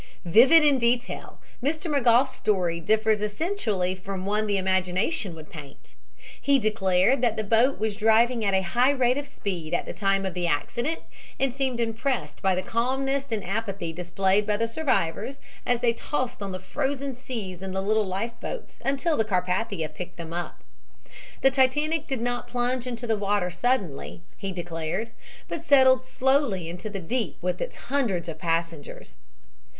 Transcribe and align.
Vivid 0.25 0.63
in 0.65 0.79
detail, 0.79 1.39
Mr. 1.61 1.85
McGough's 1.85 2.31
story 2.31 2.79
differs 2.79 3.21
essentially 3.21 3.93
from 3.93 4.25
one 4.25 4.47
the 4.47 4.57
imagination 4.57 5.35
would 5.35 5.51
paint. 5.51 5.93
He 6.41 6.57
declared 6.57 7.21
that 7.21 7.37
the 7.37 7.43
boat 7.43 7.77
was 7.77 7.95
driving 7.95 8.43
at 8.43 8.55
a 8.55 8.63
high 8.63 8.89
rate 8.89 9.19
of 9.19 9.27
speed 9.27 9.75
at 9.75 9.85
the 9.85 9.93
time 9.93 10.25
of 10.25 10.33
the 10.33 10.47
accident, 10.47 11.01
and 11.39 11.53
seemed 11.53 11.79
impressed 11.79 12.41
by 12.41 12.55
the 12.55 12.63
calmness 12.63 13.31
and 13.31 13.45
apathy 13.47 13.93
displayed 13.93 14.47
by 14.47 14.57
the 14.57 14.67
survivors 14.67 15.37
as 15.67 15.81
they 15.81 15.93
tossed 15.93 16.41
on 16.41 16.51
the 16.51 16.57
frozen 16.57 17.13
seas 17.13 17.61
in 17.61 17.71
the 17.73 17.79
little 17.79 18.07
life 18.07 18.33
boats 18.41 18.79
until 18.83 19.15
the 19.17 19.23
Carpathia 19.23 19.87
picked 19.87 20.17
them 20.17 20.33
up. 20.33 20.63
The 21.41 21.51
Titanic 21.51 22.07
did 22.07 22.21
not 22.21 22.47
plunge 22.47 22.87
into 22.87 23.05
the 23.05 23.19
water 23.19 23.51
suddenly, 23.51 24.23
he 24.35 24.51
declared, 24.51 25.11
but 25.47 25.63
settled 25.63 26.03
slowly 26.03 26.67
into 26.67 26.89
the 26.89 26.99
deep 26.99 27.37
with 27.43 27.61
its 27.61 27.75
hundreds 27.75 28.27
of 28.27 28.39
passengers. 28.39 29.17